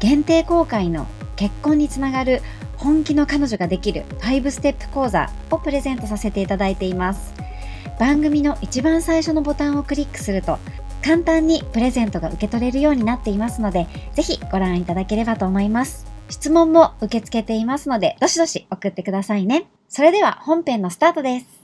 [0.00, 2.40] 限定公開の結婚につながる
[2.76, 7.34] 本気の彼女ができる5ステップ講座をプレゼントさせていただいています
[7.98, 10.58] 番組の一番最初のボタンをクリックすると
[11.04, 21.58] 簡単にプレゼントが受け取れるようになっていますのでぜひご覧いただければと思います質問も受け付けていますのでどしどし送ってくださいねそれでは本編のスタートです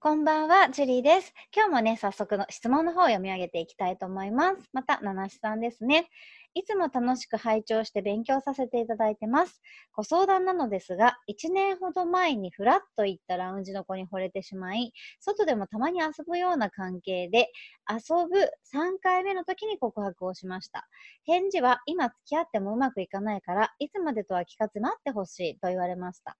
[0.00, 1.32] こんばんは、ジュリーです。
[1.56, 4.56] 今日もね、早速の質問の方を読み上げていきたいと思います。
[4.74, 6.10] また、七七さんですね。
[6.54, 9.60] いつも楽しく拝聴して勉強させていただいてます。
[9.92, 17.50] ご相談なのですが、1年ほど前にフラッと行ったラウンジの子に惚れてしまい、外でもたまに遊ぶような関係で、
[17.90, 20.86] 遊ぶ3回目の時に告白をしました。
[21.24, 26.36] 返事は、今付き合ってもうまくいかないから、いつまでとは聞かず待ってほしいと言われました。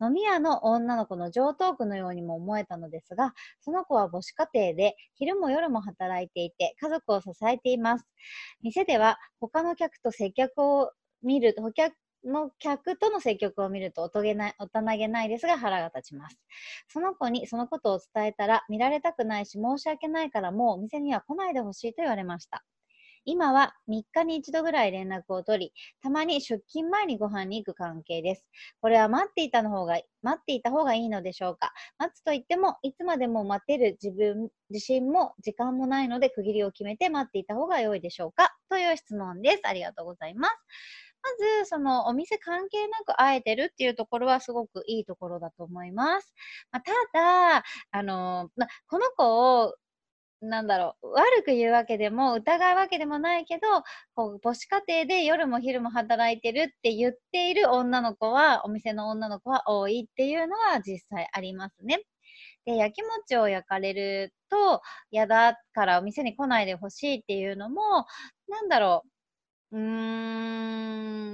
[0.00, 8.06] 飲み屋の女の子の上等句のようにも思えたのですが、その子は母子家庭で昼も夜も働いていて家族を支えています。
[8.62, 16.38] 店では他の客と接客を見る、顧客の客との接客を見るとおとげない、大人げないですが腹が立ちます。
[16.88, 22.64] その子にそのことを伝えたら見られたくないし申し訳ないからもうお店には来ないでほしいと言われました。
[23.26, 25.72] 今は3日に1度ぐらい連絡を取り、
[26.02, 28.46] たまに出勤前にご飯に行く関係です。
[28.80, 31.72] これは待っていたの方が、待っていた方がいいのでしょうか？
[31.98, 38.56] 待つと言っても、いつまでも待てる自分、自信も時間もないので区切りを決めて待っていた方が良いでしょうか？
[38.70, 39.60] という質問です。
[39.64, 40.54] ありがとうございます。
[41.22, 46.34] まず、そのお店関係なく会えてるっていうところはすごくいいところだと思います。
[46.70, 46.92] まあ、た
[47.60, 49.74] だ、あの、まこの子を
[50.42, 53.66] なんだろう、悪く言うわけでも、疑うわけでもないけど、
[54.14, 62.00] こう母子家庭で夜も昼も働いてるって言っている女の子は、お店の女の子は多いっていうのは実際ありますね。
[62.66, 68.06] で、焼き餅を焼かれると嫌だからお店に来ないでほしいっていうのも、
[68.48, 69.10] なんだろう、
[69.72, 69.80] うー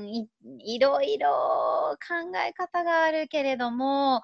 [0.03, 0.29] ん、い
[0.65, 1.29] いろいろ
[2.09, 4.23] 考え方があるけれども、あ、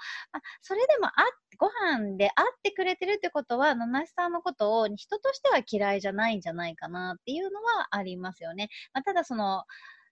[0.62, 1.12] それでもあ
[1.58, 8.68] ご飯で会ってくれてるってことは、七七さんのことを人としては嫌いじゃないんじゃないかなっていうのはありますよね。
[8.94, 9.64] まあ、ただその、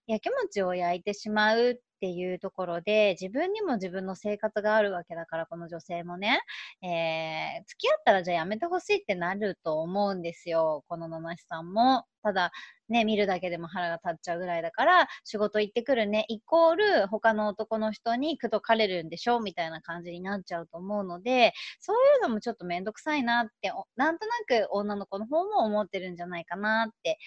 [0.07, 6.39] 焼き餅を焼いてしまうっていうところで、自分にも自分の生活があるわけだから、この女性もね、
[6.83, 12.05] えー、付き合ったらじゃあやめてほしいってなると思うんですよ、この七七さんも。
[12.23, 12.51] ただ、
[12.89, 27.17] ね、見るだけでも腹が立っちゃうぐらいだから、仕事行ってくるね、イコール他の男の人に口説かれるんでしょみたいな感じになっちゃうと思うので、そういうのもちょっとめんどくさいなって、なんとなく女の子の方も思ってるんじゃないかなって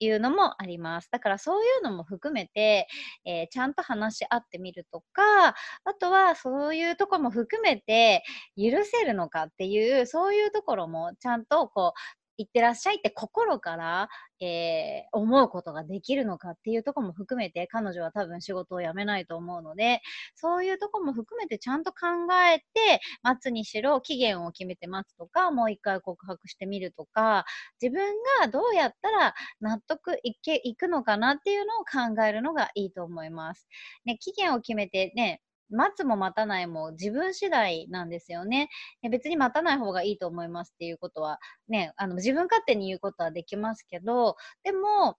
[0.00, 1.08] いうのもあります。
[1.10, 2.88] だからそういうのも含めて、
[3.24, 5.54] えー、ちゃんと話し合ってみるとか、あ
[6.00, 8.22] とはそういうとこも含めて
[8.56, 14.08] 許せるのかっていう、そういうところもちゃんとこういってらっしゃいって心から、
[14.40, 20.00] えー、思うことができるのかっていうとこも含めて、彼女は多分仕事を辞めないと思うので、
[20.36, 22.06] そういうとこも含めてちゃんと考
[22.52, 27.44] えて、待つにしろ期限を決めて待つとか、もう一回告白してみるとか、
[27.82, 33.66] 自分がどうやったら納得いけ、いくのかなっていうのを考えるのがいいと思います。
[34.04, 38.68] ね、期限を決めてね、待つも待たないも自分次第なんですよね。
[39.10, 41.38] 別に待たない方がいいと思いますっていうことは、
[41.68, 45.16] ね、あの自分勝手に言うことはできますけど、でも、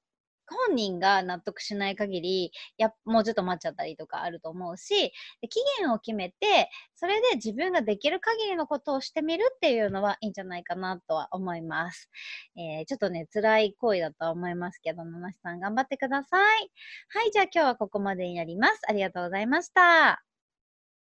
[0.50, 5.12] 本人が納得しない限り、や、もうちょっと待っちゃったりとかあると思うし、
[5.50, 12.10] 期限を決めて、それで自分ができる限りのことをしてみるっていうのはいいんじゃないかなとは思います。
[12.58, 16.72] えー、ちょっとね、辛い行為だとは思いますけど、七瀬さん頑張ってください。
[17.10, 18.82] はい、じゃあ今日はここまでになります。
[18.88, 20.29] ありがとうございました。